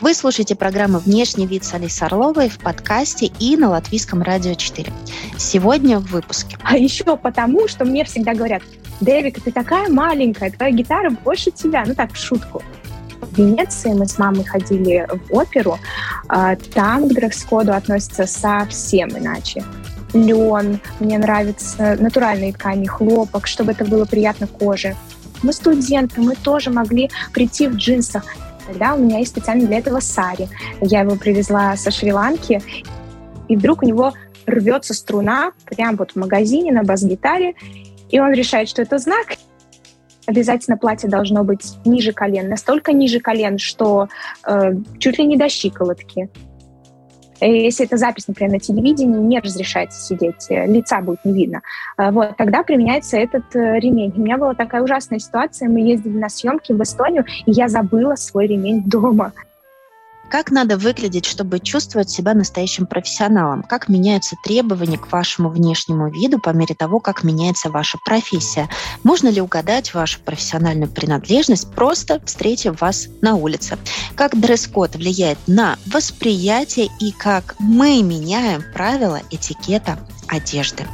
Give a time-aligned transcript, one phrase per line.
[0.00, 4.92] Вы слушаете программу «Внешний вид» с Алисой Орловой в подкасте и на Латвийском радио 4.
[5.38, 6.56] Сегодня в выпуске.
[6.62, 8.62] А еще потому, что мне всегда говорят,
[9.00, 11.84] Дэвик, ты такая маленькая, твоя гитара больше тебя.
[11.86, 12.62] Ну так, в шутку.
[13.20, 15.78] В Венеции мы с мамой ходили в оперу.
[16.28, 19.64] А, там к дресс-коду относятся совсем иначе
[20.14, 24.96] лен, мне нравятся натуральные ткани, хлопок, чтобы это было приятно коже.
[25.42, 28.24] Мы студенты, мы тоже могли прийти в джинсах.
[28.66, 30.48] Тогда у меня есть специально для этого сари.
[30.80, 32.62] Я его привезла со Шри-Ланки,
[33.48, 34.12] и вдруг у него
[34.46, 37.54] рвется струна прямо вот в магазине на бас-гитаре,
[38.10, 39.36] и он решает, что это знак,
[40.26, 44.08] обязательно платье должно быть ниже колен, настолько ниже колен, что
[44.46, 46.28] э, чуть ли не до щиколотки.
[47.42, 51.62] Э, если это запись, например, на телевидении, не разрешается сидеть, э, лица будет не видно.
[51.98, 54.12] Э, вот, тогда применяется этот ремень.
[54.16, 58.14] У меня была такая ужасная ситуация, мы ездили на съемки в Эстонию, и я забыла
[58.14, 59.32] свой ремень дома.
[60.32, 63.62] Как надо выглядеть, чтобы чувствовать себя настоящим профессионалом?
[63.62, 68.70] Как меняются требования к вашему внешнему виду по мере того, как меняется ваша профессия?
[69.04, 73.76] Можно ли угадать вашу профессиональную принадлежность, просто встретив вас на улице?
[74.14, 79.98] Как дресс-код влияет на восприятие и как мы меняем правила этикета
[80.32, 80.84] одежды.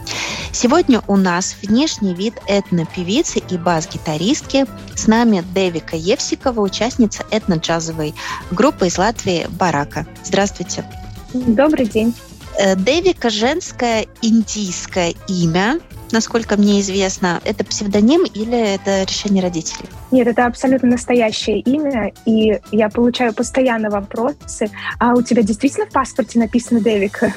[0.53, 4.67] Сегодня у нас внешний вид этно-певицы и бас-гитаристки.
[4.95, 8.15] С нами Девика Евсикова, участница этно-джазовой
[8.51, 10.07] группы из Латвии «Барака».
[10.25, 10.85] Здравствуйте.
[11.33, 12.15] Добрый день.
[12.59, 15.79] Э, Девика– женское индийское имя,
[16.11, 19.89] насколько мне известно, это псевдоним или это решение родителей?
[20.11, 25.91] Нет, это абсолютно настоящее имя, и я получаю постоянно вопросы, а у тебя действительно в
[25.91, 27.33] паспорте написано Девика?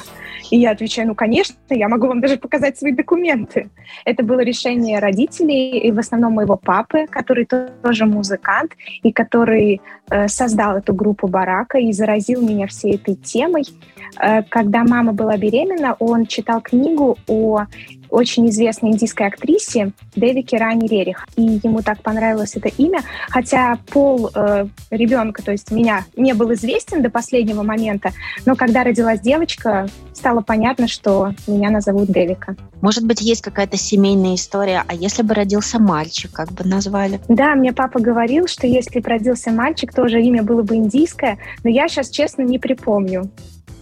[0.52, 3.70] И я отвечаю, ну, конечно, я могу вам даже показать свои документы.
[4.04, 7.46] Это было решение родителей, и в основном моего папы, который
[7.82, 9.80] тоже музыкант, и который
[10.10, 13.64] э, создал эту группу «Барака» и заразил меня всей этой темой.
[14.20, 17.64] Э, когда мама была беременна, он читал книгу о
[18.12, 21.26] очень известной индийской актрисе Девике Рани Рерих.
[21.36, 26.52] И ему так понравилось это имя, хотя пол э, ребенка, то есть меня, не был
[26.52, 28.12] известен до последнего момента,
[28.46, 32.54] но когда родилась девочка, стало понятно, что меня назовут Девика.
[32.80, 37.20] Может быть, есть какая-то семейная история, а если бы родился мальчик, как бы назвали?
[37.28, 41.70] Да, мне папа говорил, что если бы родился мальчик, тоже имя было бы индийское, но
[41.70, 43.30] я сейчас, честно, не припомню.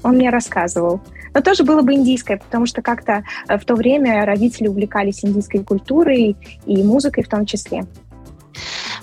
[0.03, 1.01] Он мне рассказывал.
[1.35, 5.63] Но тоже было бы индийское, потому что как-то э, в то время родители увлекались индийской
[5.63, 7.85] культурой и музыкой в том числе.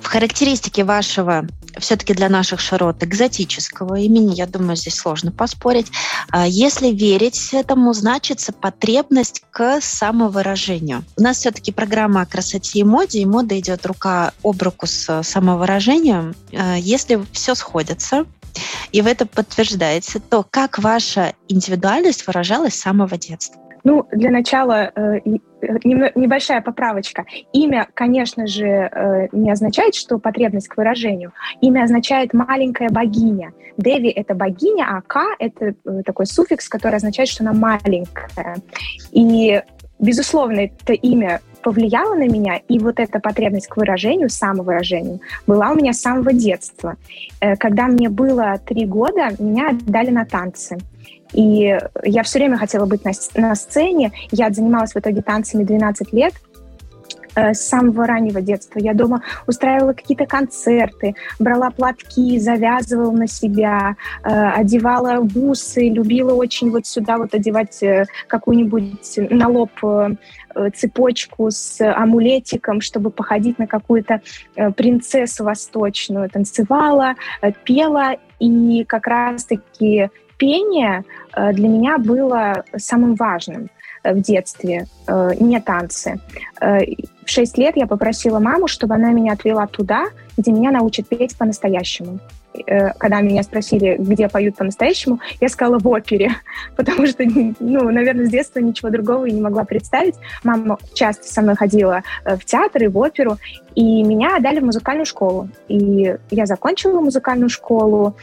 [0.01, 1.47] В характеристике вашего
[1.79, 5.87] все-таки для наших широт экзотического имени, я думаю, здесь сложно поспорить.
[6.29, 11.03] А если верить этому, значится потребность к самовыражению.
[11.17, 15.23] У нас все-таки программа о красоте и моде, и мода идет рука об руку с
[15.23, 16.35] самовыражением.
[16.53, 18.25] А если все сходится,
[18.91, 23.61] и в это подтверждается, то как ваша индивидуальность выражалась с самого детства?
[23.83, 25.21] Ну, для начала э,
[25.85, 27.25] небольшая поправочка.
[27.53, 31.31] Имя, конечно же, э, не означает, что потребность к выражению.
[31.61, 33.53] Имя означает маленькая богиня.
[33.77, 38.57] Деви— это богиня, а К— это э, такой суффикс, который означает, что она маленькая.
[39.11, 39.61] И,
[39.99, 45.75] безусловно, это имя повлияло на меня, и вот эта потребность к выражению, самовыражению, была у
[45.75, 46.95] меня с самого детства.
[47.59, 50.77] Когда мне было три года, меня отдали на танцы.
[51.33, 54.13] И я все время хотела быть на, на сцене.
[54.31, 56.33] Я занималась в итоге танцами 12 лет
[57.35, 58.79] э, с самого раннего детства.
[58.79, 66.71] Я дома устраивала какие-то концерты, брала платки, завязывала на себя, э, одевала бусы, любила очень
[66.71, 69.71] вот сюда вот одевать э, какую-нибудь на лоб
[70.75, 74.21] цепочку с амулетиком, чтобы походить на какую-то
[74.75, 76.29] принцессу восточную.
[76.29, 77.15] Танцевала,
[77.63, 81.03] пела, и как раз-таки пение
[81.35, 83.69] э, для меня было самым важным
[84.03, 86.19] э, в детстве, э, не танцы.
[86.59, 90.05] В шесть лет я попросила маму, чтобы она меня отвела туда,
[90.37, 92.19] где меня научат петь по-настоящему.
[92.65, 96.31] Когда меня спросили, где поют по-настоящему, я сказала в опере,
[96.75, 100.15] потому что, ну, наверное, с детства ничего другого и не могла представить.
[100.43, 103.37] Мама часто со мной ходила в театр и в оперу,
[103.75, 105.49] и меня отдали в музыкальную школу.
[105.67, 108.15] И я закончила музыкальную школу,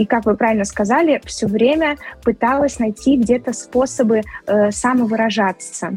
[0.00, 5.96] и, как вы правильно сказали, все время пыталась найти где-то способы э, самовыражаться.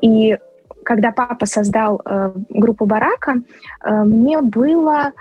[0.00, 0.36] И
[0.84, 3.36] когда папа создал э, группу Барака,
[3.84, 5.12] э, мне было, э,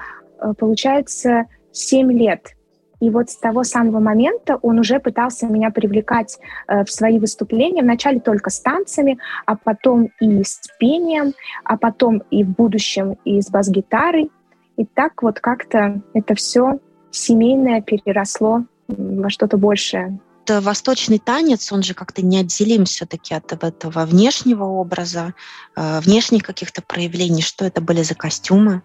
[0.58, 2.54] получается, 7 лет.
[3.02, 7.82] И вот с того самого момента он уже пытался меня привлекать э, в свои выступления,
[7.82, 11.34] вначале только с танцами, а потом и с пением,
[11.66, 14.32] а потом и в будущем и с бас-гитарой.
[14.78, 16.80] И так вот как-то это все
[17.10, 20.20] семейное переросло во что-то большее.
[20.48, 25.34] Восточный танец, он же как-то неотделим все-таки от этого внешнего образа,
[25.76, 27.42] э, внешних каких-то проявлений.
[27.42, 28.84] Что это были за костюмы?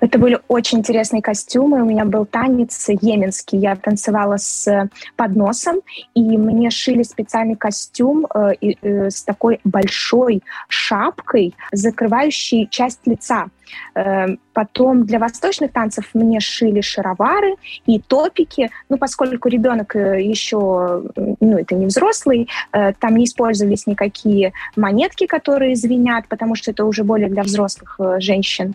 [0.00, 1.82] Это были очень интересные костюмы.
[1.82, 3.58] У меня был танец йеменский.
[3.58, 5.80] Я танцевала с подносом,
[6.14, 13.48] и мне шили специальный костюм э, э, с такой большой шапкой, закрывающей часть лица.
[13.94, 17.54] Эм, потом для восточных танцев мне шили шаровары
[17.86, 18.70] и топики.
[18.88, 25.26] Ну, поскольку ребенок э, еще, ну, это не взрослый, э, там не использовались никакие монетки,
[25.26, 28.74] которые звенят, потому что это уже более для взрослых э, женщин.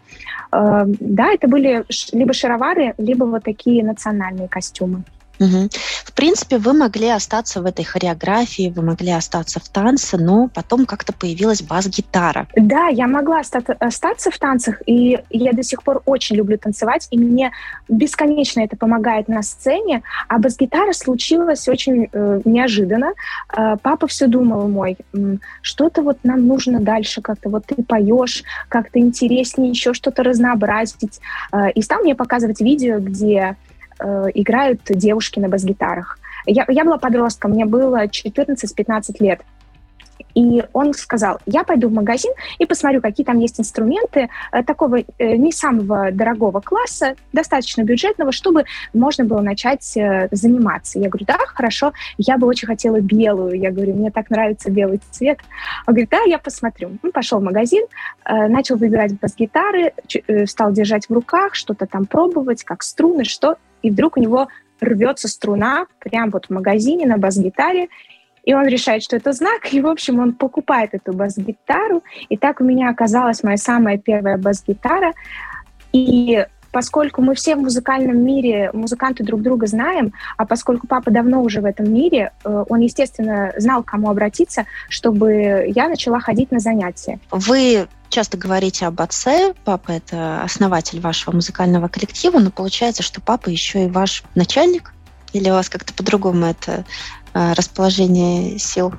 [0.52, 5.04] Эм, да, это были либо шаровары, либо вот такие национальные костюмы.
[5.44, 5.70] Угу.
[6.06, 10.86] В принципе, вы могли остаться в этой хореографии, вы могли остаться в танце, но потом
[10.86, 12.48] как-то появилась бас-гитара.
[12.56, 17.18] Да, я могла остаться в танцах, и я до сих пор очень люблю танцевать, и
[17.18, 17.52] мне
[17.90, 20.04] бесконечно это помогает на сцене.
[20.28, 23.14] А бас-гитара случилась очень э, неожиданно.
[23.56, 24.98] Э, папа все думал мой,
[25.62, 31.20] что-то вот нам нужно дальше как-то, вот ты поешь, как-то интереснее еще что-то разнообразить.
[31.52, 33.58] Э, и стал мне показывать видео, где
[34.00, 36.20] э, играют девушки на бас-гитарах.
[36.46, 39.42] Я, я была подростком, мне было 14-15 лет.
[40.36, 45.00] И он сказал, я пойду в магазин и посмотрю, какие там есть инструменты э, такого
[45.00, 51.00] э, не самого дорогого класса, достаточно бюджетного, чтобы можно было начать э, заниматься.
[51.00, 53.60] Я говорю, да, хорошо, я бы очень хотела белую.
[53.60, 55.40] Я говорю, мне так нравится белый цвет.
[55.88, 56.98] Он говорит, да, я посмотрю.
[57.04, 57.86] Он пошел в магазин,
[58.26, 59.94] начал выбирать бас-гитары,
[60.46, 64.48] стал держать в руках, что-то там пробовать, как струны, что и вдруг у него
[64.80, 67.90] рвется струна прямо вот в магазине на бас-гитаре,
[68.44, 72.62] и он решает, что это знак, и, в общем, он покупает эту бас-гитару, и так
[72.62, 75.14] у меня оказалась моя самая первая бас-гитара,
[75.92, 81.42] и поскольку мы все в музыкальном мире, музыканты друг друга знаем, а поскольку папа давно
[81.42, 86.52] уже в этом мире, э, он, естественно, знал, к кому обратиться, чтобы я начала ходить
[86.52, 87.20] на занятия.
[87.30, 89.54] Вы часто говорите об отце.
[89.64, 94.94] Папа– это основатель вашего музыкального коллектива, но получается, что папа еще и ваш начальник?
[95.32, 96.86] Или у вас как-то по-другому это
[97.34, 98.94] расположение сил?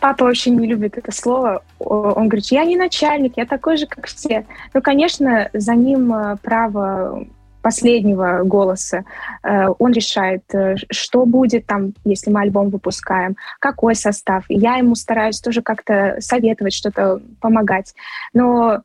[0.00, 1.62] Папа очень не любит это слово.
[1.78, 4.46] Он говорит, я не начальник, я такой же, как все.
[4.72, 7.26] Ну, конечно, за ним э, право
[7.62, 9.04] последнего голоса.
[9.42, 14.44] Э, он решает, э, что будет там, если мы альбом выпускаем, какой состав.
[14.48, 17.92] Я ему стараюсь тоже как-то советовать, что-то помогать.
[18.32, 18.82] Но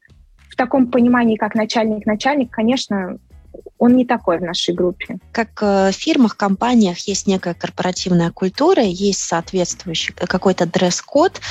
[0.49, 3.19] в таком понимании, как начальник-начальник, конечно,
[3.77, 5.17] он не такой в нашей группе.
[5.31, 11.41] Как э, в фирмах, компаниях есть некая корпоративная культура, есть соответствующий какой-то дресс-код,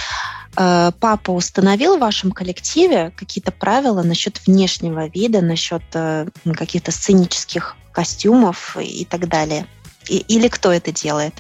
[0.57, 6.27] Э, папа установил в вашем коллективе какие-то правила насчет внешнего вида, насчет э,
[6.57, 9.67] каких-то сценических костюмов и так далее?
[10.09, 11.35] И, или кто это делает?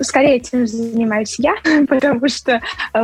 [0.00, 1.54] Скорее этим занимаюсь я,
[1.88, 2.60] потому что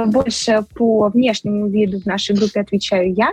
[0.06, 3.32] больше по внешнему виду в нашей группе отвечаю я.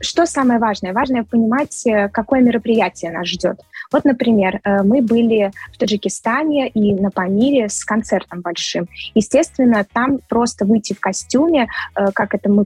[0.00, 0.92] Что самое важное?
[0.92, 3.60] Важно понимать, какое мероприятие нас ждет.
[3.92, 8.88] Вот, например, э, мы были в Таджикистане и на Памире с концертом большим.
[9.14, 12.64] Естественно, там просто выйти в костюме, э, как это мы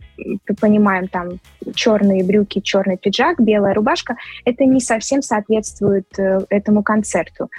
[0.61, 1.41] понимаем, там
[1.75, 7.51] черные брюки, черный пиджак, белая рубашка, это не совсем соответствует э, этому концерту.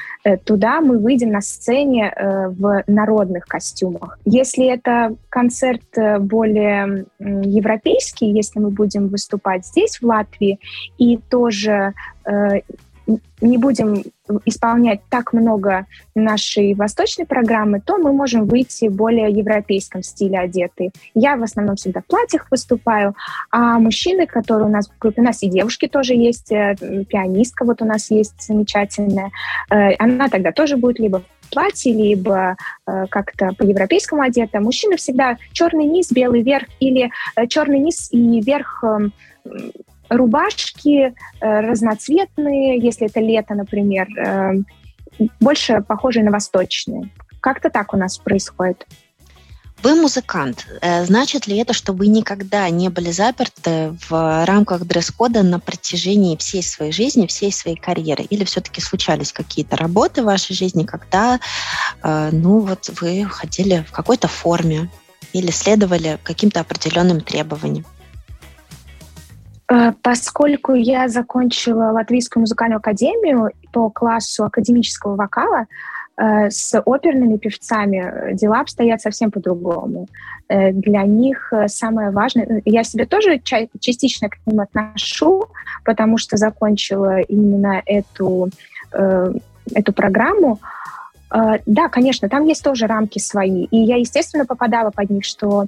[0.46, 4.20] Туда мы выйдем на сцене в народных костюмах.
[4.26, 5.84] Если это концерт
[6.20, 10.60] более европейский, если мы будем выступать здесь, в Латвии,
[10.98, 11.94] и тоже
[13.42, 14.04] не будем
[14.46, 15.86] исполнять так много
[16.16, 20.92] нашей восточной программы, то мы можем выйти в более европейском стиле одетые.
[21.14, 23.16] Я в основном всегда в платьях выступаю,
[23.52, 26.76] а мужчины, которые у нас в группе, у нас и девушки тоже есть, э,
[27.08, 29.32] пианистка вот у нас есть замечательная,
[29.70, 34.60] э, она тогда тоже будет либо в платье, либо э, как-то по-европейскому одета.
[34.60, 37.12] Мужчины всегда черный низ, белый верх или
[37.48, 39.14] черный низ и верх эм,
[40.10, 44.54] рубашки э, разноцветные, если это лето, например, э,
[45.40, 47.10] больше похожие на восточные.
[47.42, 48.86] Как-то так у нас происходит.
[49.84, 50.66] Вы музыкант.
[50.82, 56.36] Э, значит ли это, что вы никогда не были заперты в рамках дресс-кода на протяжении
[56.36, 58.24] всей своей жизни, всей своей карьеры?
[58.24, 61.40] Или все-таки случались какие-то работы в вашей жизни, когда
[62.04, 64.90] ну, вот вы ходили в какой-то форме
[65.34, 67.86] или следовали каким-то определенным требованиям?
[69.70, 75.68] Э, поскольку я закончила Латвийскую музыкальную академию по классу академического вокала,
[76.20, 80.08] Э, с оперными певцами дела обстоят совсем по-другому.
[80.50, 82.64] Э, для них самое важное...
[82.66, 85.46] Я себе тоже частично к ним отношу,
[85.86, 88.50] потому что закончила именно эту,
[88.92, 90.60] эту программу.
[91.30, 93.66] Да, конечно, там есть тоже рамки свои.
[93.66, 95.66] И я, естественно, попадала под них, что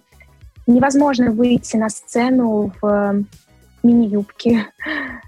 [0.67, 3.23] невозможно выйти на сцену в
[3.83, 4.65] мини-юбки.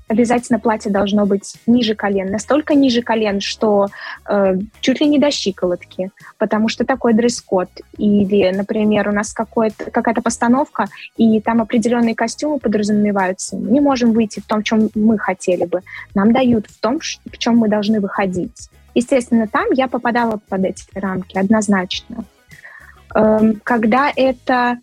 [0.08, 2.32] Обязательно платье должно быть ниже колен.
[2.32, 3.88] Настолько ниже колен, что
[4.28, 7.70] э, чуть ли не до щиколотки, потому что такой дресс-код.
[7.98, 13.56] Или, например, у нас какая-то постановка, и там определенные костюмы подразумеваются.
[13.56, 15.82] Мы не можем выйти в том, в чем мы хотели бы.
[16.14, 18.70] Нам дают в том, в чем мы должны выходить.
[18.94, 22.26] Естественно, там я попадала под эти рамки однозначно.
[23.16, 24.80] Эм, когда это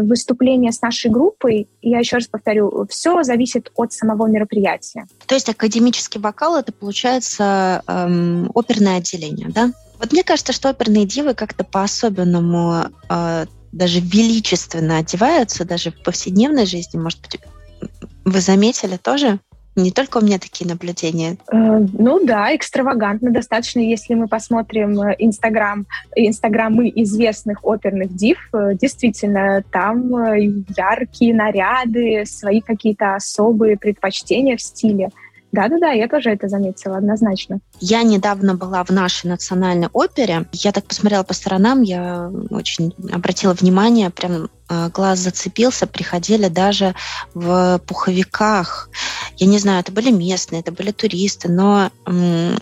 [0.00, 5.06] выступление с нашей группой, я еще раз повторю, все зависит от самого мероприятия.
[5.26, 9.72] То есть академический вокал это получается эм, оперное отделение, да?
[9.98, 16.66] Вот мне кажется, что оперные дивы как-то по-особенному э, даже величественно одеваются, даже в повседневной
[16.66, 17.38] жизни, может быть,
[18.24, 19.38] вы заметили тоже?
[19.74, 21.38] Не только у меня такие наблюдения.
[21.50, 28.74] Э, ну да, экстравагантно достаточно, если мы посмотрим э, Инстаграм, Инстаграмы известных оперных див, э,
[28.74, 30.10] действительно, там
[30.76, 35.08] яркие наряды, свои какие-то особые предпочтения в стиле.
[35.52, 37.60] Да-да-да, я тоже это заметила однозначно.
[37.78, 40.46] Я недавно была в нашей национальной опере.
[40.52, 46.94] Я так посмотрела по сторонам, я очень обратила внимание, прям э, глаз зацепился, приходили даже
[47.34, 48.88] в пуховиках.
[49.36, 51.90] Я не знаю, это были местные, это были туристы, но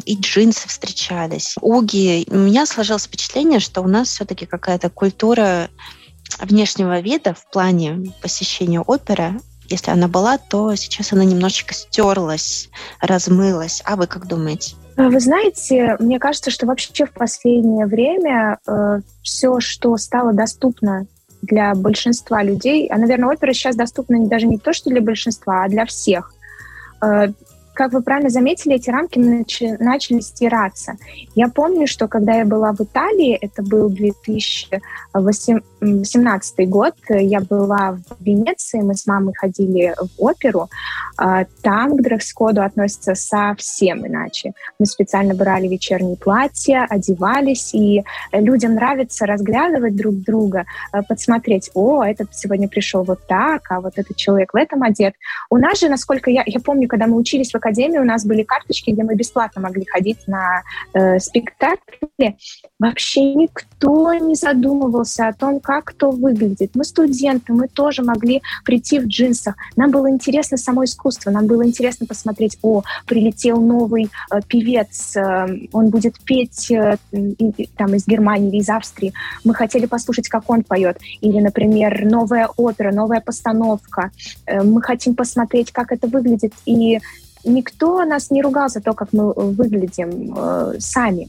[0.05, 2.27] и джинсы встречались, уги.
[2.29, 5.71] У меня сложилось впечатление, что у нас все-таки какая-то культура
[6.41, 12.69] внешнего вида в плане посещения оперы если она была, то сейчас она немножечко стерлась,
[13.01, 13.83] размылась.
[13.87, 14.75] А вы как думаете?
[14.97, 21.07] А вы знаете, мне кажется, что вообще в последнее время э, все, что стало доступно
[21.43, 25.69] для большинства людей, а, наверное, опера сейчас доступна даже не то, что для большинства, а
[25.69, 26.35] для всех.
[27.03, 27.29] Э,
[27.73, 30.99] как вы правильно заметили, эти рамки начали, начали стираться.
[31.35, 33.89] Я помню, что когда я была в Италии, это был
[35.81, 40.69] 2018 год, я была в Венеции, мы с мамой ходили в оперу,
[41.17, 44.53] а, там к дресс-коду относятся совсем иначе.
[44.79, 52.03] Мы специально брали вечерние платья, одевались, и людям нравится разглядывать друг друга, а, подсмотреть, о,
[52.05, 55.15] этот сегодня пришел вот так, а вот этот человек в этом одет.
[55.51, 58.43] У нас же, насколько я, я помню, когда мы учились в академии, у нас были
[58.43, 60.63] карточки, где мы бесплатно могли ходить на
[60.95, 62.37] э, спектакли.
[62.79, 66.73] Вообще никто не задумывался о том, как кто выглядит.
[66.75, 69.55] Мы студенты, мы тоже могли прийти в джинсах.
[69.77, 75.69] Нам было интересно само искусство, нам было интересно посмотреть, о, прилетел новый э, певец, э,
[75.73, 76.97] он будет петь э,
[77.77, 79.13] там из Германии или из Австрии.
[79.45, 80.99] Мы хотели послушать, как он поет.
[81.21, 84.11] Или, например, новая опера, новая постановка.
[84.47, 86.53] Э, мы хотим посмотреть, как это выглядит.
[86.67, 86.99] И
[87.45, 91.29] никто нас не ругал за то, как мы э, выглядим э, сами.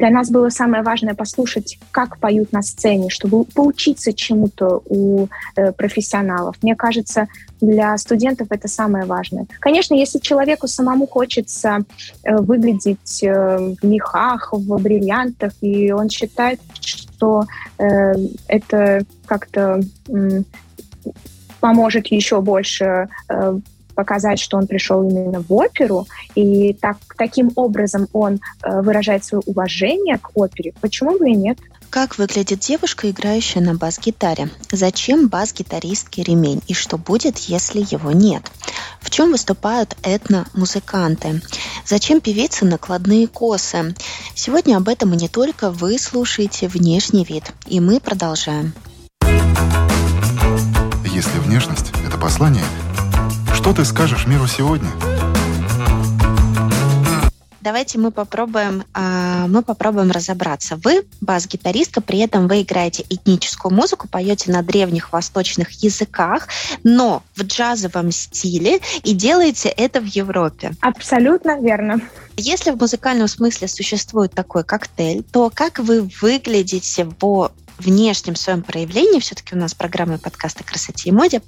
[0.00, 5.72] Для нас было самое важное послушать, как поют на сцене, чтобы поучиться чему-то у э,
[5.72, 6.56] профессионалов.
[6.62, 7.28] Мне кажется,
[7.60, 9.46] для студентов это самое важное.
[9.58, 11.80] Конечно, если человеку самому хочется
[12.24, 17.44] э, выглядеть э, в мехах, в бриллиантах, и он считает, что
[17.76, 18.14] э,
[18.48, 20.42] это как-то э,
[21.60, 23.58] поможет еще больше э,
[23.94, 29.42] показать, что он пришел именно в оперу, и так, таким образом он э, выражает свое
[29.46, 31.58] уважение к опере, почему бы и нет?
[31.90, 34.48] Как выглядит девушка, играющая на бас-гитаре?
[34.70, 36.62] Зачем бас-гитаристке ремень?
[36.68, 38.44] И что будет, если его нет?
[39.00, 41.42] В чем выступают этно-музыканты?
[41.84, 43.96] Зачем певицы накладные косы?
[44.36, 47.50] Сегодня об этом и не только вы слушаете внешний вид.
[47.66, 48.72] И мы продолжаем.
[51.12, 52.64] Если внешность– это послание–
[53.60, 54.88] что ты скажешь миру сегодня?
[57.60, 60.80] Давайте мы попробуем, э, мы попробуем разобраться.
[60.82, 66.48] Вы бас-гитаристка, при этом вы играете этническую музыку, поете на древних восточных языках,
[66.84, 70.72] но в джазовом стиле и делаете это в Европе.
[70.80, 72.00] Абсолютно верно.
[72.38, 77.50] Если в музыкальном смысле существует такой коктейль, то как вы выглядите в
[77.80, 81.42] внешнем своем проявлении, все-таки у нас программа подкаста «Красоте и моде»,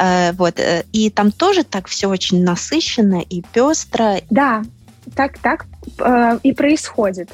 [0.00, 4.20] э, вот, э, и там тоже так все очень насыщенно и пестро.
[4.30, 4.62] Да,
[5.14, 5.66] так, так
[5.98, 7.30] э, и происходит.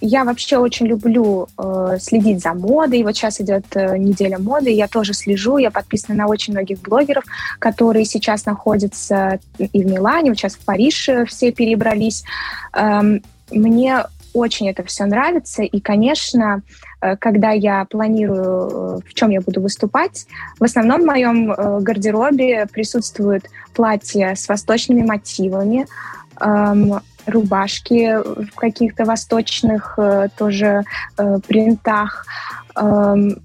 [0.00, 3.02] Я вообще очень люблю э, следить за модой.
[3.02, 5.56] Вот сейчас идет э, неделя моды, я тоже слежу.
[5.56, 7.24] Я подписана на очень многих блогеров,
[7.58, 12.24] которые сейчас находятся и в Милане, вот сейчас в Париж все перебрались.
[12.74, 13.00] Э,
[13.50, 14.04] мне
[14.36, 15.62] очень это все нравится.
[15.62, 16.62] И, конечно,
[17.00, 20.26] э, когда я планирую, в чем я буду выступать,
[20.58, 21.52] в основном в моем
[21.82, 25.86] гардеробе присутствуют платья с восточными мотивами,
[26.40, 29.98] эм, рубашки в каких-то восточных
[30.36, 30.84] тоже
[31.48, 32.24] принтах,
[32.76, 33.42] эм,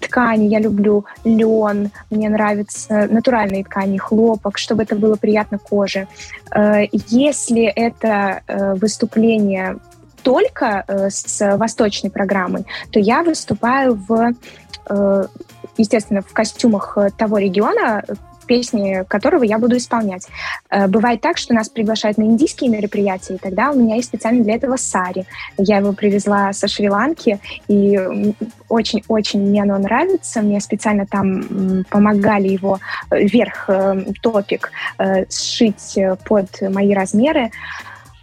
[0.00, 6.08] ткани, я люблю лен, мне нравятся натуральные ткани, хлопок, чтобы это было приятно коже.
[6.54, 9.78] Э, если это э, выступление
[10.22, 14.34] только э, с восточной программой, то я выступаю в
[15.76, 18.04] естественно, в костюмах того региона,
[18.46, 20.26] песни которого я буду исполнять.
[20.70, 24.42] Э, бывает так, что нас приглашают на индийские мероприятия, и тогда у меня есть специально
[24.42, 25.26] для этого сари.
[25.58, 28.34] Я его привезла со Шри-Ланки, и
[28.68, 30.40] очень-очень мне оно нравится.
[30.40, 32.80] Мне специально там помогали его
[33.10, 34.70] э, вверх э, топик
[35.28, 37.50] сшить под мои размеры.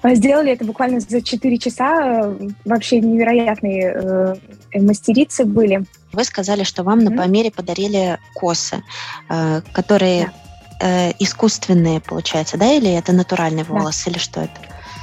[0.04, 2.34] Сделали это буквально за 4 часа.
[2.66, 4.38] Вообще невероятные
[4.82, 5.86] мастерицы были.
[6.14, 7.10] Вы сказали, что вам mm-hmm.
[7.10, 8.84] на Памире подарили косы,
[9.30, 10.32] э, которые
[10.80, 11.10] да.
[11.10, 14.12] э, искусственные, получается, да, или это натуральный волос, да.
[14.12, 14.54] или что это?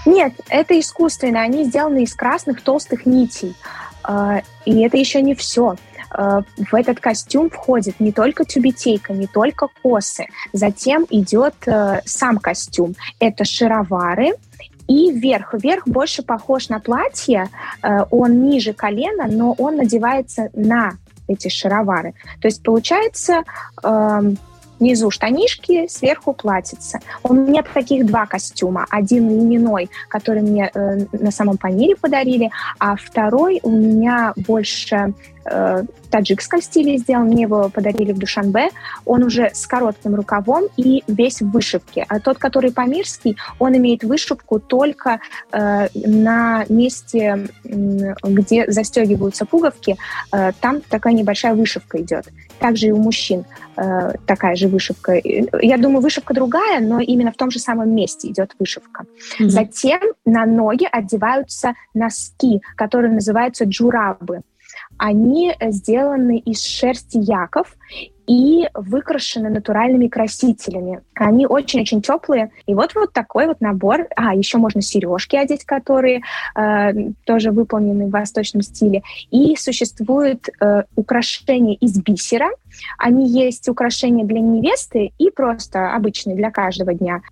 [0.07, 3.55] Нет, это искусственные, они сделаны из красных толстых нитей.
[4.09, 5.77] Э, и это еще не все.
[6.17, 10.27] Э, в этот костюм входит не только тюбетейка, не только косы.
[10.53, 12.95] Затем идет э, сам костюм.
[13.19, 14.35] Это шаровары,
[14.91, 15.55] и верх.
[15.55, 17.49] Верх больше похож на платье,
[17.83, 20.95] э, он ниже колена, но он надевается на
[21.29, 22.15] эти шаровары.
[22.41, 23.45] То есть получается
[23.85, 24.37] эм,
[24.81, 26.99] внизу штанишки, сверху платьице.
[27.23, 28.85] У меня таких два костюма.
[28.91, 35.85] Один льняной, который мне э, на самом панире подарили, а второй у меня больше э,
[36.11, 37.27] таджикском стиле сделан.
[37.27, 38.71] Мне его подарили в Душанбе.
[39.05, 42.05] Он уже с коротким рукавом и весь в вышивке.
[42.09, 45.21] А тот, который памирский, он имеет вышивку только
[45.53, 49.97] э, на месте, где застегиваются пуговки.
[50.33, 52.27] Э, там такая небольшая вышивка идет.
[52.59, 53.45] Также и у мужчин
[53.77, 55.21] э, такая же вышивка.
[55.63, 59.05] Я думаю, вышивка другая, но именно в том же самом месте идет вышивка.
[59.39, 59.49] Mm-hmm.
[59.49, 64.43] Затем на ноги одеваются носки, которые называются джурабы.
[65.03, 67.75] Они сделаны из шерсти яков
[68.31, 71.01] и выкрашены натуральными красителями.
[71.15, 72.53] Они очень-очень теплые.
[72.67, 74.07] И вот вот такой вот набор.
[74.15, 76.23] А, еще можно сережки одеть, которые
[76.55, 76.93] э,
[77.25, 79.03] тоже выполнены в восточном стиле.
[79.33, 82.51] И существуют э, украшения из бисера.
[82.99, 87.23] Они есть украшения для невесты и просто обычные для каждого дня.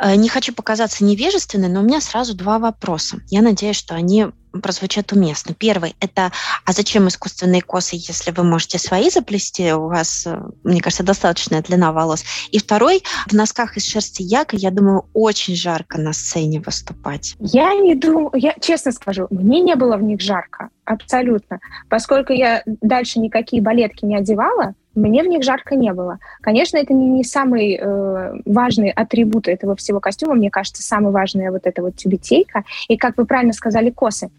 [0.00, 3.16] Э, не хочу показаться невежественной, но у меня сразу два вопроса.
[3.28, 4.26] Я надеюсь, что они
[4.60, 5.54] прозвучат уместно.
[5.54, 6.32] Первый– это
[6.64, 9.72] «А зачем искусственные косы, если вы можете свои заплести?
[9.72, 12.24] У вас, э, мне кажется, достаточная длина волос».
[12.50, 17.36] И второй– в носках из шерсти яка, я думаю, очень жарко на сцене выступать.
[17.38, 21.60] Я не думаю, я честно скажу, мне не было в них жарко, абсолютно.
[21.88, 26.18] Поскольку я дальше никакие балетки не одевала, мне в них жарко не было.
[26.40, 30.34] Конечно, это не, не самый э, важный атрибут этого всего костюма.
[30.34, 32.64] Мне кажется, самый важный вот эта вот тюбетейка.
[32.88, 34.30] И, как вы правильно сказали, косы.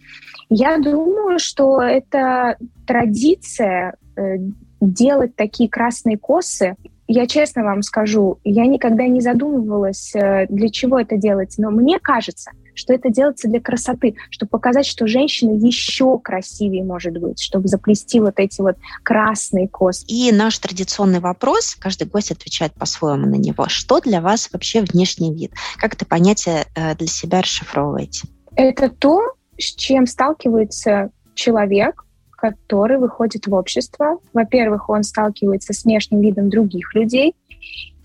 [0.49, 4.38] Я думаю, что это традиция э,
[4.80, 6.76] делать такие красные косы
[7.08, 12.00] я честно вам скажу, я никогда не задумывалась, э, для чего это делается, но мне
[12.00, 17.68] кажется, что это делается для красоты, чтобы показать, что женщина еще красивее может быть, чтобы
[17.68, 20.04] заплести вот эти вот красные косы.
[20.08, 23.68] И наш традиционный вопрос, каждый гость отвечает по-своему на него.
[23.68, 25.54] Что для вас вообще внешний вид?
[25.78, 28.28] Как это понятие э, для себя расшифровываете?
[28.56, 29.22] Это то,
[29.58, 32.05] с чем сталкивается человек,
[32.36, 34.19] который выходит в общество.
[34.34, 37.36] Во-первых, он сталкивается с внешним видом других людей,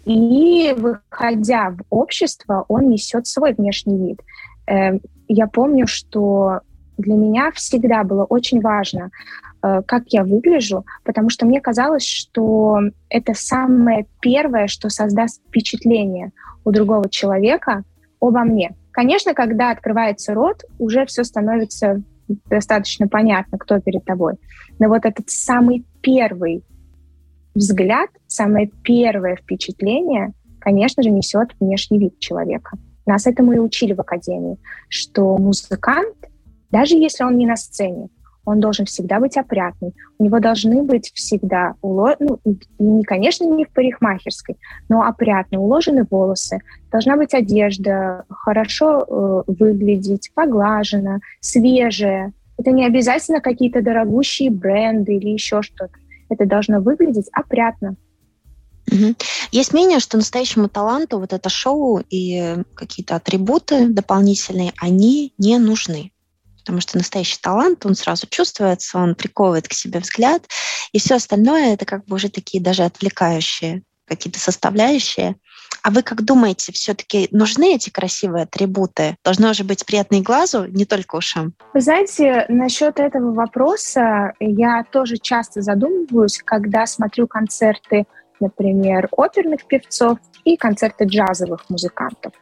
[0.04, 4.20] и выходя в общество, он несет свой внешний вид.
[4.66, 6.60] Эм, я помню, что
[6.98, 9.10] для меня всегда было очень важно,
[9.62, 16.32] э, как я выгляжу, потому что мне казалось, что это самое первое, что создаст впечатление
[16.64, 17.84] у другого человека
[18.20, 18.74] обо мне.
[18.92, 22.02] Конечно, когда открывается рот, уже все становится
[22.48, 24.34] достаточно понятно, кто перед тобой.
[24.78, 26.64] Но вот этот самый первый
[27.54, 32.78] взгляд, самое первое впечатление, конечно же, несет внешний вид человека.
[33.06, 36.16] Нас этому и учили в академии, что музыкант,
[36.70, 38.08] даже если он не на сцене,
[38.44, 39.94] он должен всегда быть опрятный.
[40.18, 44.57] У него должны быть всегда уложены, ну, не, конечно, не в парикмахерской,
[44.88, 46.61] но опрятно уложены волосы.
[46.90, 52.33] Должна быть одежда, хорошо э, выглядеть, поглажена, свежая.
[52.59, 55.90] Это не обязательно какие-то дорогущие бренды или еще что-то.
[56.29, 57.96] Это должно выглядеть опрятно.
[58.90, 59.14] Угу.
[59.53, 66.12] Есть мнение, что настоящему таланту вот это шоу и какие-то атрибуты дополнительные, они не нужны.
[66.60, 70.42] Потому что настоящий талант, он сразу чувствуется, он приковывает к себе взгляд,
[70.92, 75.36] и все остальное это как бы уже такие даже отвлекающие какие-то составляющие.
[75.82, 79.16] А вы как думаете, все-таки нужны эти красивые атрибуты?
[79.24, 81.54] Должно же быть приятно и глазу, не только ушам.
[81.72, 88.04] Вы знаете, насчет этого вопроса я тоже часто задумываюсь, когда смотрю концерты,
[88.40, 92.32] например, оперных певцов и концерты джазовых музыкантов.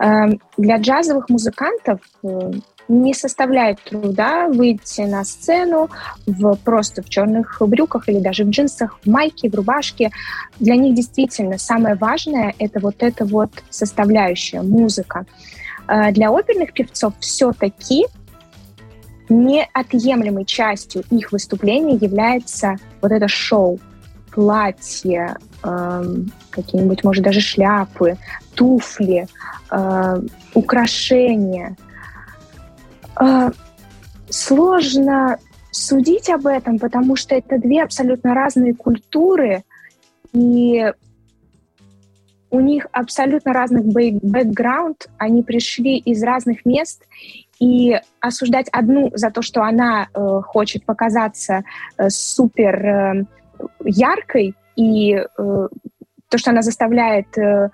[0.00, 2.50] Эм, для джазовых музыкантов э,
[2.88, 5.88] не составляет труда выйти на сцену
[6.26, 10.10] в, просто в черных брюках или даже в джинсах, в майке, в рубашке.
[10.60, 15.24] Для них действительно самое важное— это вот эта вот составляющая, музыка.
[15.88, 18.06] Э, для оперных певцов все-таки
[19.28, 23.80] неотъемлемой частью их выступления является вот это шоу,
[24.30, 28.18] платье, эм, какие-нибудь, может, даже шляпы,
[28.54, 29.26] туфли,
[29.70, 30.20] э,
[30.54, 31.76] украшения—
[34.28, 35.38] сложно
[35.70, 39.64] судить об этом, потому что это две абсолютно разные культуры,
[40.32, 40.92] и
[42.50, 47.02] у них абсолютно разный бэкграунд, они пришли из разных мест,
[47.58, 51.64] и осуждать одну за то, что она э, хочет показаться
[51.96, 53.24] э, супер э,
[53.84, 55.24] яркой, и э,
[56.28, 57.70] то, что она заставляет э,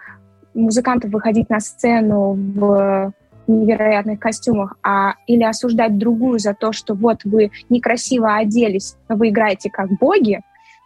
[0.54, 3.12] музыкантов выходить на сцену в
[3.50, 9.70] невероятных костюмах, а или осуждать другую за то, что вот вы некрасиво оделись, вы играете
[9.70, 10.40] как боги,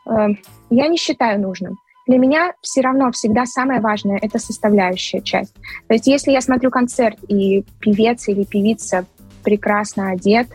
[0.07, 0.29] э,
[0.71, 1.79] я не считаю нужным.
[2.07, 5.55] Для меня все равно всегда самое важное— это составляющая часть.
[5.89, 9.07] То есть если я смотрю концерт, и певец или певица
[9.43, 10.49] прекрасно одет,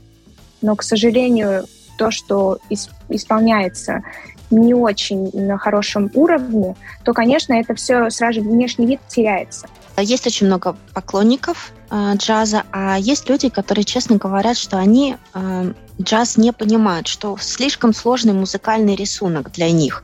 [0.61, 1.65] но, к сожалению,
[1.97, 2.59] то, что
[3.09, 4.03] исполняется
[4.51, 9.67] не очень на хорошем уровне, то, конечно, это все сразу внешний вид теряется.
[9.97, 15.73] Есть очень много поклонников э, джаза, а есть люди, которые честно говорят, что они э,
[16.01, 20.03] джаз не понимают, что слишком сложный музыкальный рисунок для них.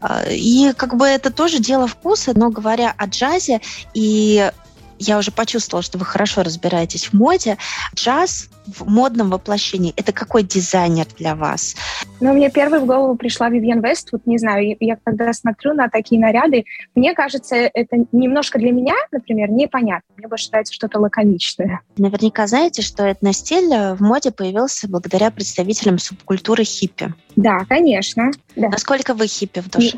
[0.00, 3.60] Э, и как бы это тоже дело вкуса, но говоря о джазе
[3.94, 4.50] и
[4.98, 7.56] я уже почувствовала, что вы хорошо разбираетесь в моде.
[7.94, 11.74] Джаз в модном воплощении– это какой дизайнер для вас?
[12.20, 14.10] Ну, мне первой в голову пришла Вивьен Вест.
[14.12, 18.94] Вот не знаю, я когда смотрю на такие наряды, мне кажется, это немножко для меня,
[19.10, 20.14] например, непонятно.
[20.16, 21.80] Мне больше нравится что-то лаконичное.
[21.96, 27.14] Наверняка знаете, что этностиль в моде появился благодаря представителям субкультуры хиппи.
[27.36, 28.30] Да, конечно.
[28.56, 28.68] Да.
[28.68, 29.96] Насколько вы хиппи в душе?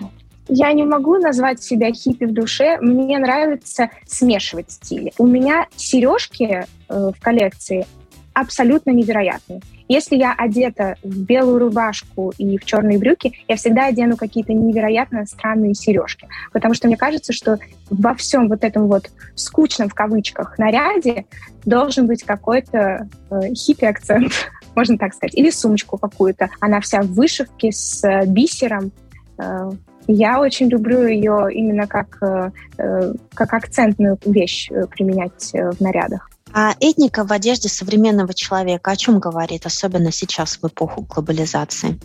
[0.48, 2.79] Я не могу назвать себя хиппи в душе.
[2.81, 5.12] Мне нравится смешивать стили.
[5.18, 7.87] У меня сережки э, в коллекции
[8.35, 9.61] абсолютно невероятные.
[9.90, 15.26] Если я одета в белую рубашку и в черные брюки, я всегда одену какие-то невероятно
[15.26, 16.29] странные сережки.
[16.53, 17.59] Потому что мне кажется, что
[17.90, 21.26] во всем вот этом вот скучном в кавычках наряде
[21.64, 24.33] должен быть какой-то э, хиппи-акцент,
[24.76, 25.35] можно так сказать.
[25.35, 26.50] Или сумочку какую-то.
[26.61, 28.92] Она вся в вышивке с э, бисером.
[29.38, 29.72] Э,
[30.06, 36.30] я очень люблю ее именно как, э, э, как акцентную вещь э, применять в нарядах.
[36.52, 41.98] А этника в одежде современного человека о чем говорит, особенно сейчас в эпоху глобализации?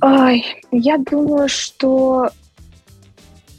[0.00, 2.30] Ой, я думаю, что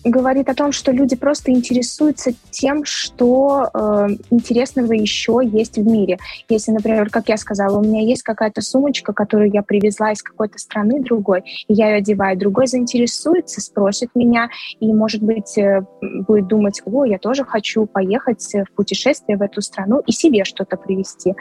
[0.10, 6.17] говорит о том, что люди просто интересуются тем, что э, интересного еще есть в мире.
[6.50, 10.58] Если, например, как я сказала, у меня есть какая-то сумочка, которую я привезла из какой-то
[10.58, 16.48] страны другой, и я ее одеваю, другой заинтересуется, спросит меня, и, может быть, э, будет
[16.48, 21.34] думать, о, я тоже хочу поехать в путешествие в эту страну и себе что-то привезти.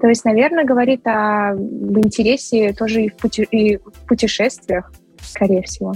[0.00, 5.94] То есть, наверное, говорит о интересе тоже и в, пути, и в путешествиях, скорее всего.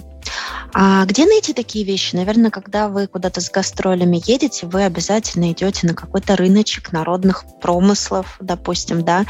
[0.72, 2.16] А где найти такие вещи?
[2.16, 8.36] Наверное, когда вы куда-то с гастролями едете, вы обязательно идете на какой-то рыночек народных промыслов,
[8.40, 9.24] допустим, да,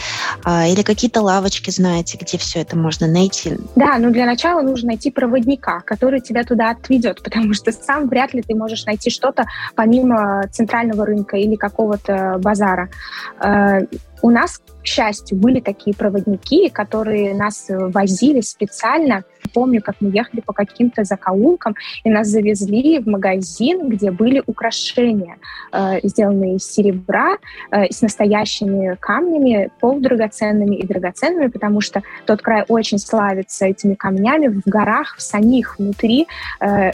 [0.44, 3.58] а, или какие-то лавочки знаете, где все это можно найти.
[3.76, 8.34] Да, но для начала нужно найти проводника, который тебя туда отведет, потому что сам вряд
[8.34, 12.88] ли ты можешь найти что-то помимо центрального рынка или какого-то базара.
[14.24, 19.22] У нас, к счастью, были такие проводники, которые нас возили специально.
[19.52, 25.36] Помню, как мы ехали по каким-то закоулкам, и нас завезли в магазин, где были украшения,
[25.72, 27.36] э, сделанные из серебра,
[27.70, 34.46] э, с настоящими камнями, полудрагоценными и драгоценными, потому что тот край очень славится этими камнями
[34.46, 36.28] в горах, в самих внутри
[36.60, 36.92] э,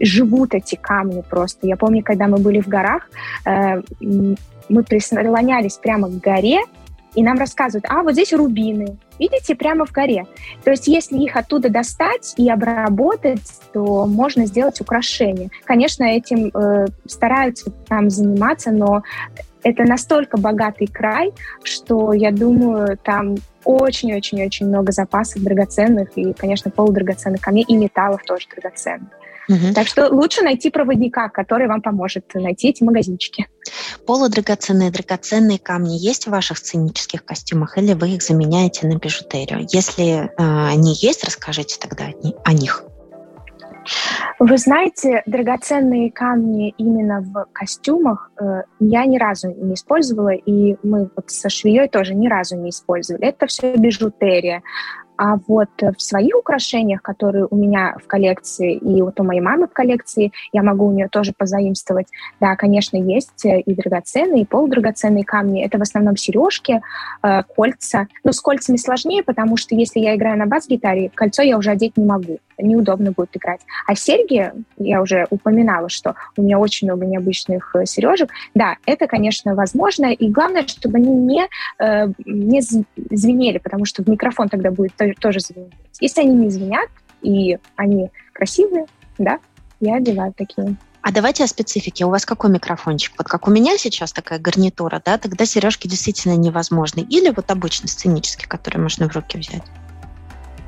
[0.00, 1.66] живут эти камни просто.
[1.66, 3.08] Я помню, когда мы были в горах,
[3.46, 3.80] э,
[4.68, 6.60] мы прислонялись прямо к горе,
[7.14, 10.26] и нам рассказывают, а вот здесь рубины, видите, прямо в горе.
[10.62, 15.50] То есть если их оттуда достать и обработать, то можно сделать украшение.
[15.64, 19.02] Конечно, этим э, стараются там заниматься, но
[19.62, 27.40] это настолько богатый край, что я думаю, там очень-очень-очень много запасов драгоценных и, конечно, полудрагоценных
[27.40, 29.08] камней и металлов тоже драгоценных.
[29.48, 29.74] Угу.
[29.74, 33.48] Так что лучше найти проводника, который вам поможет найти эти магазинчики.
[34.06, 39.66] Полудрагоценные, драгоценные камни есть в ваших сценических костюмах или вы их заменяете на бижутерию?
[39.70, 42.04] Если э, они есть, расскажите тогда
[42.44, 42.84] о них.
[44.38, 51.10] Вы знаете, драгоценные камни именно в костюмах э, я ни разу не использовала, и мы
[51.16, 53.26] вот со швеей тоже ни разу не использовали.
[53.26, 54.62] Это все бижутерия.
[55.18, 59.66] А вот в своих украшениях, которые у меня в коллекции и вот у моей мамы
[59.66, 62.06] в коллекции, я могу у нее тоже позаимствовать.
[62.40, 65.64] Да, конечно, есть и драгоценные, и полудрагоценные камни.
[65.64, 66.80] Это в основном сережки,
[67.22, 68.06] э, кольца.
[68.22, 71.96] Но с кольцами сложнее, потому что если я играю на бас-гитаре, кольцо я уже одеть
[71.96, 72.38] не могу.
[72.58, 73.60] Неудобно будет играть.
[73.86, 78.30] А серьги, я уже упоминала, что у меня очень много необычных э, сережек.
[78.54, 80.06] Да, это, конечно, возможно.
[80.12, 81.46] И главное, чтобы они не,
[81.78, 85.72] э, не звенели, потому что в микрофон тогда будет тоже звенеть.
[86.00, 86.88] Если они не звенят,
[87.22, 88.86] и они красивые,
[89.18, 89.38] да,
[89.80, 90.76] я одеваю такие.
[91.00, 92.04] А давайте о специфике.
[92.04, 93.14] У вас какой микрофончик?
[93.16, 97.00] Вот как у меня сейчас такая гарнитура, да, тогда сережки действительно невозможны.
[97.00, 99.62] Или вот обычный сценический, который можно в руки взять?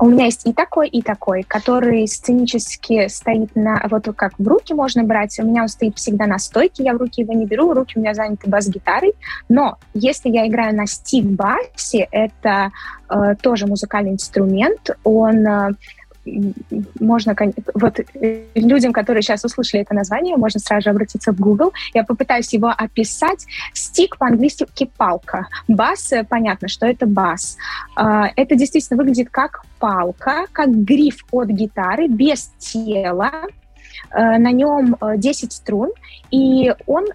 [0.01, 3.85] У меня есть и такой, и такой, который сценически стоит на...
[3.87, 5.39] Вот как в руки можно брать.
[5.39, 8.01] У меня он стоит всегда на стойке, я в руки его не беру, руки у
[8.01, 9.13] меня заняты бас-гитарой.
[9.47, 12.71] Но если я играю на стик-басе, это
[13.09, 15.45] э, тоже музыкальный инструмент, он...
[15.45, 15.69] Э,
[16.99, 17.35] можно,
[17.73, 21.73] вот э, людям, которые сейчас услышали это название, можно сразу же обратиться в Google.
[21.93, 23.45] Я попытаюсь его описать.
[23.73, 25.47] Стик по-английски палка.
[25.67, 27.57] Бас, э, понятно, что это бас.
[27.95, 33.31] А, это действительно выглядит как палка, как гриф от гитары, без тела.
[34.11, 35.91] Э, на нем 10 струн,
[36.29, 37.07] и он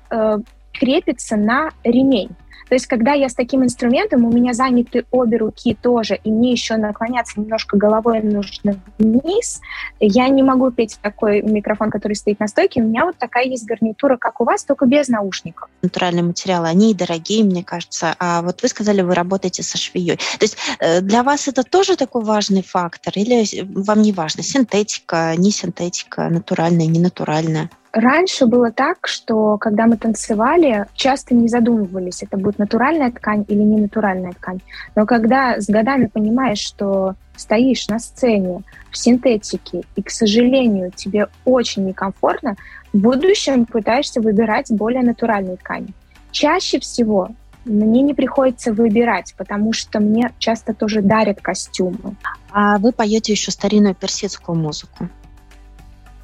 [0.72, 2.30] крепится на ремень.
[2.68, 6.52] То есть, когда я с таким инструментом, у меня заняты обе руки тоже, и мне
[6.52, 9.60] еще наклоняться немножко головой нужно вниз,
[10.00, 12.82] я не могу петь такой микрофон, который стоит на стойке.
[12.82, 15.68] У меня вот такая есть гарнитура, как у вас, только без наушников.
[15.86, 18.14] Натуральные материалы, они дорогие, мне кажется.
[18.18, 20.16] А вот вы сказали, вы работаете со швеей.
[20.16, 23.12] То есть э, для вас это тоже такой важный фактор?
[23.16, 27.70] Или вам не важно, синтетика, не синтетика, натуральная, не натуральная?
[27.96, 33.62] Раньше было так, что когда мы танцевали, часто не задумывались, это будет натуральная ткань или
[33.62, 34.60] не натуральная ткань.
[34.94, 41.28] Но когда с годами понимаешь, что стоишь на сцене в синтетике, и, к сожалению, тебе
[41.46, 42.56] очень некомфортно,
[42.96, 45.88] в будущем пытаешься выбирать более натуральные ткани.
[46.30, 47.28] Чаще всего
[47.66, 52.16] мне не приходится выбирать, потому что мне часто тоже дарят костюмы.
[52.50, 55.08] А вы поете еще старинную персидскую музыку?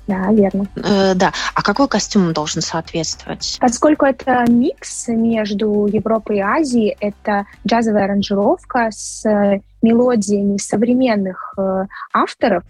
[0.06, 0.66] Да, верно.
[0.76, 1.32] Э, да.
[1.54, 3.58] А какой костюм должен соответствовать?
[3.60, 9.24] Поскольку это микс между Европой и Азией, это джазовая аранжировка с
[9.82, 12.64] мелодиями современных э, авторов,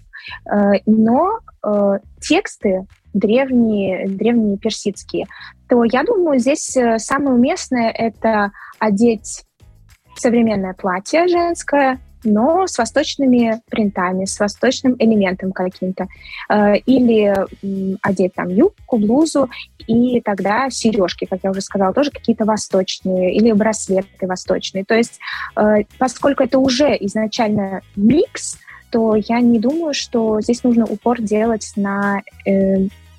[0.45, 5.27] э, но э, тексты древние, древние персидские,
[5.69, 9.45] то я думаю, здесь э, самое уместное это одеть
[10.17, 16.07] современное платье женское, но с восточными принтами, с восточным элементом каким-то.
[16.49, 17.35] Э, или
[18.03, 19.51] одеть там юбку, блузу,
[19.87, 24.85] и тогда сережки, как я уже сказала, тоже какие-то восточные, или браслеты восточные.
[24.85, 25.19] То есть,
[25.57, 28.59] э, поскольку это уже изначально микс,
[28.91, 32.23] то я не думаю, что здесь нужно упор делать на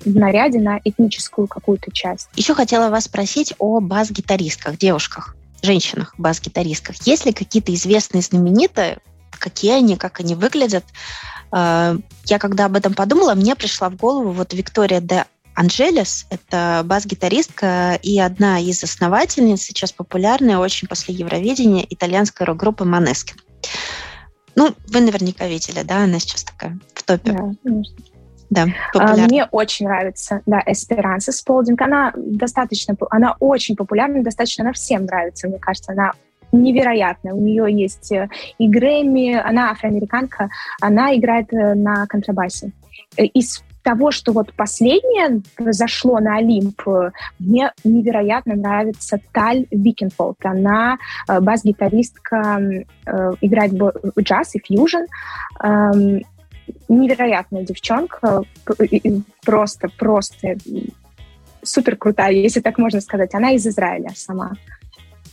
[0.04, 2.28] в наряде на этническую какую-то часть.
[2.36, 6.96] Еще хотела вас спросить о бас-гитаристках, девушках женщинах, бас-гитаристках.
[7.06, 8.98] Есть ли какие-то известные, знаменитые,
[9.30, 10.84] какие они, как они выглядят?
[11.52, 16.82] Э, я когда об этом подумала, мне пришла в голову вот Виктория де Анжелес– это
[16.84, 23.36] бас-гитаристка и одна из основательниц, сейчас популярная очень после Евровидения, итальянской рок-группы Манескин.
[24.56, 27.32] Ну, вы наверняка видели, да, она сейчас такая в топе.
[27.32, 27.96] Да, конечно.
[28.50, 31.80] Да, а, Мне очень нравится, да, Эсперанса Сполдинг.
[31.80, 35.92] Она достаточно, она очень популярна, достаточно она всем нравится, мне кажется.
[35.92, 36.12] Она
[36.54, 37.34] невероятная.
[37.34, 38.28] У нее есть э,
[38.58, 40.48] и Грэмми, она афроамериканка,
[40.80, 42.72] она играет э, на контрабасе.
[43.16, 46.80] Э, из того, что вот последнее произошло на Олимпе,
[47.38, 50.38] мне невероятно нравится Таль Уилкенфельд.
[50.42, 50.96] Она
[51.28, 52.86] бас-гитаристка,
[53.42, 53.74] играет
[54.18, 55.04] джаз и фьюжн.
[56.88, 58.42] Невероятная девчонка,
[59.44, 60.56] просто, просто
[61.62, 63.34] супер крутая, если так можно сказать.
[63.34, 64.52] Она из Израиля сама.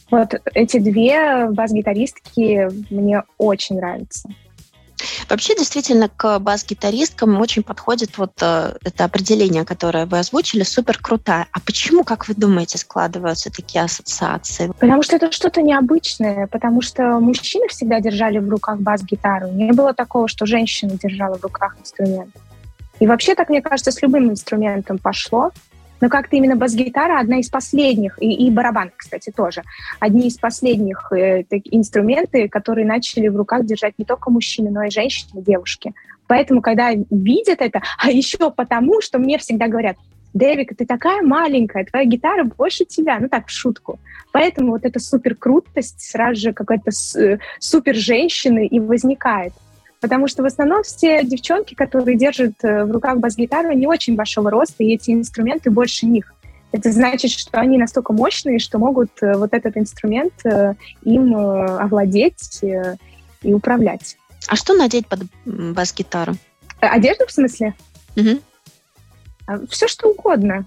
[0.09, 4.29] Вот эти две бас-гитаристки мне очень нравятся.
[5.31, 11.47] Вообще, действительно, к бас-гитаристкам очень подходит вот э, это определение, которое вы озвучили, супер крутая.
[11.53, 14.67] А почему, как вы думаете, складываются такие ассоциации?
[14.77, 19.47] Потому что это что-то необычное, потому что мужчины всегда держали в руках бас-гитару.
[19.47, 22.35] Не было такого, что женщина держала в руках инструмент.
[22.99, 25.51] И вообще, так мне кажется, с любым инструментом пошло.
[26.01, 29.61] Но как-то именно бас-гитара одна из последних, и, и барабан, кстати, тоже,
[29.99, 34.89] одни из последних э, инструменты, которые начали в руках держать не только мужчины, но и
[34.89, 35.93] женщины, девушки.
[36.27, 39.97] Поэтому, когда видят это, а еще потому, что мне всегда говорят,
[40.33, 43.99] Дэвик, ты такая маленькая, твоя гитара больше тебя, ну так, в шутку.
[44.31, 49.53] Поэтому вот эта супер крутость сразу же какой-то э, супер женщины и возникает.
[50.01, 54.49] Потому что в основном все девчонки, которые держат э, в руках бас-гитару, не очень большого
[54.49, 56.33] роста, и эти инструменты больше них.
[56.71, 62.61] Это значит, что они настолько мощные, что могут э, вот этот инструмент э, им овладеть
[63.43, 64.17] и управлять.
[64.47, 66.33] А что надеть под бас-гитару?
[66.79, 67.75] Одежду, в смысле?
[68.15, 69.67] Угу.
[69.69, 70.65] Все, что угодно.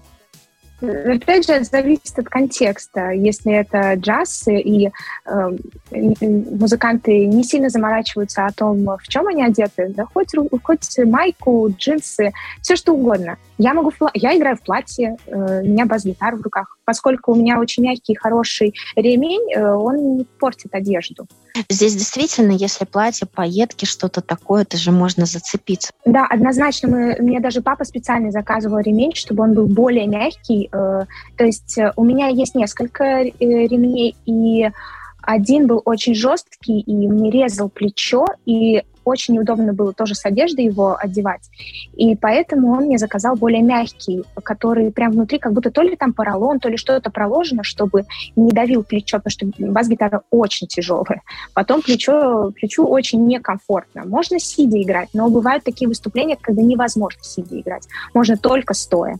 [0.81, 3.11] Опять же, зависит от контекста.
[3.11, 4.91] Если это джаз, и
[5.25, 5.49] э,
[5.91, 10.31] музыканты не сильно заморачиваются о том, в чем они одеты, да хоть,
[10.63, 13.37] хоть майку, джинсы, все что угодно.
[13.57, 16.77] Я могу, я играю в платье, э, у меня бас-гитара в руках.
[16.83, 21.25] Поскольку у меня очень мягкий, хороший ремень, э, он не портит одежду.
[21.69, 25.91] Здесь действительно, если платье, пайетки, что-то такое, это же можно зацепиться.
[26.03, 26.89] Да, однозначно.
[26.89, 30.69] Мы, мне даже папа специально заказывал ремень, чтобы он был более мягкий.
[30.73, 31.05] Э,
[31.37, 34.69] то есть у меня есть несколько ремней, и
[35.21, 40.65] один был очень жесткий и мне резал плечо, и очень неудобно было тоже с одеждой
[40.65, 41.49] его одевать.
[41.95, 46.13] И поэтому он мне заказал более мягкий, который прям внутри как будто то ли там
[46.13, 51.21] поролон, то ли что-то проложено, чтобы не давил плечо, потому что бас-гитара очень тяжелая.
[51.53, 54.05] Потом плечо, плечу очень некомфортно.
[54.05, 57.87] Можно сидя играть, но бывают такие выступления, когда невозможно сидя играть.
[58.13, 59.17] Можно только стоя.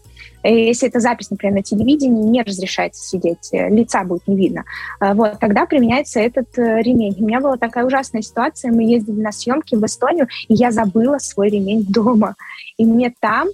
[0.48, 4.64] Если это запись, например, на телевидении, не разрешается сидеть, э, лица будет не видно.
[5.00, 7.16] А, вот, тогда применяется этот э, ремень.
[7.20, 11.18] У меня была такая ужасная ситуация, мы ездили на съемки в Эстонию, и я забыла
[11.18, 12.36] свой ремень дома.
[12.78, 13.48] И мне там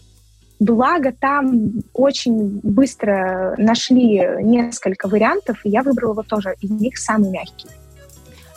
[0.61, 7.31] Благо, там очень быстро нашли несколько вариантов, и я выбрала вот тоже из них самый
[7.31, 7.67] мягкий.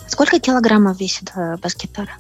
[0.07, 2.11] Сколько килограммов весит э, бас-гитара?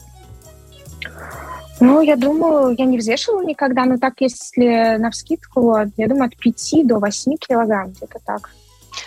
[1.80, 6.36] Ну, я думаю, я не взвешивала никогда, но так, если на вскидку, я думаю, от
[6.36, 8.50] 5 до 8 килограмм, где-то так.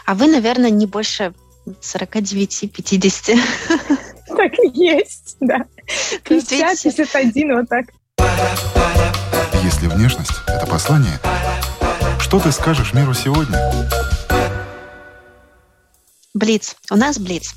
[0.06, 1.34] А вы, наверное, не больше
[1.66, 3.38] 49-50.
[4.28, 5.64] Так и есть, да.
[6.26, 7.86] 50, 51, вот так.
[9.64, 11.18] Если внешность— это послание,
[12.20, 13.58] что ты скажешь миру сегодня?
[16.34, 16.76] Блиц.
[16.92, 17.56] У нас Блиц.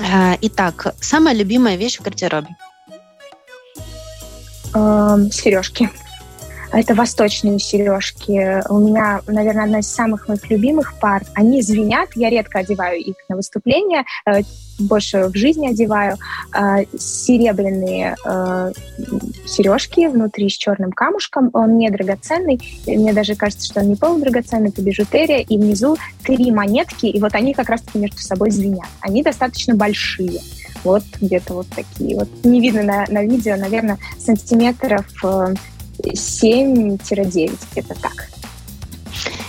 [0.00, 2.48] Э, итак, самая любимая вещь в гардеробе—
[4.74, 5.90] э, сережки.
[6.72, 8.62] Это восточные сережки.
[8.70, 11.22] У меня, наверное, одна из самых моих любимых пар.
[11.34, 12.10] Они звенят.
[12.14, 14.42] Я редко одеваю их на выступления, э,
[14.78, 16.16] больше в жизни одеваю.
[16.54, 18.72] Э, серебряные э,
[19.46, 21.50] сережки внутри с черным камушком.
[21.54, 22.60] Он не драгоценный.
[22.86, 25.38] Мне даже кажется, что он не полудрагоценный, это бижутерия.
[25.38, 28.88] И внизу три монетки, и вот они как раз-таки между собой звенят.
[29.00, 30.40] Они достаточно большие.
[30.84, 32.16] Вот где-то вот такие.
[32.16, 35.06] Вот не видно на, на видео, наверное, сантиметров
[36.02, 38.30] 7-9, э, где-то так.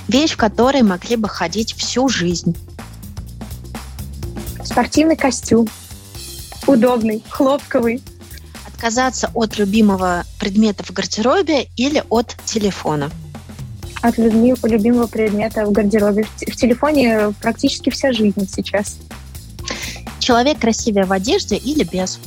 [0.08, 2.56] Вещь, в которой могли бы ходить всю жизнь.
[4.64, 5.68] Спортивный костюм.
[6.66, 8.02] Удобный, хлопковый.
[8.68, 13.12] Отказаться от любимого предмета в гардеробе или от телефона?
[14.02, 16.24] От любимого предмета в гардеробе.
[16.24, 18.98] В телефоне практически вся жизнь сейчас.
[20.20, 22.20] Человек красивее в одежде или без?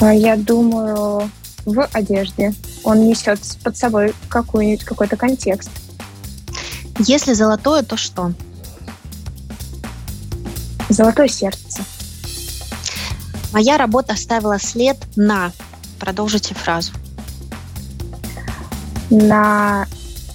[0.00, 1.30] А, я думаю,
[1.66, 2.54] в одежде.
[2.84, 5.70] Он несет под собой какой-нибудь какой-то контекст.
[7.00, 8.32] Если золотое, то что?
[10.88, 11.82] Золотое сердце.
[13.52, 15.52] Моя работа оставила след на...
[15.98, 16.92] Продолжите фразу.
[19.10, 19.86] На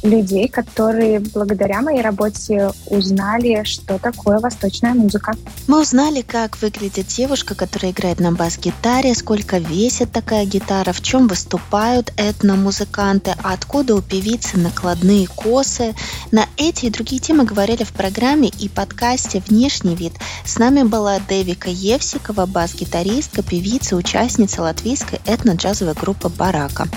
[0.04, 5.34] людей, которые благодаря моей работе узнали, что такое восточная музыка.
[5.68, 11.28] Мы узнали, как выглядит девушка, которая играет на бас-гитаре, сколько весит такая гитара, в чем
[11.28, 15.94] выступают этномузыканты, откуда у певицы накладные косы.
[16.32, 20.14] На эти и другие темы говорили в программе и подкасте «Внешний вид».
[20.46, 26.88] С нами была Девика Евсикова, бас-гитаристка, певица, участница латвийской этно-джазовой группы «Барака».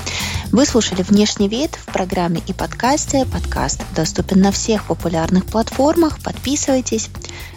[0.52, 2.52] Вы слушали «Внешний вид» в программе и
[2.94, 3.26] подкасте.
[3.26, 6.22] Подкаст доступен на всех популярных платформах.
[6.22, 7.10] Подписывайтесь.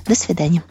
[0.07, 0.63] До свидания.